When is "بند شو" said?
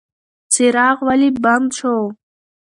1.43-1.95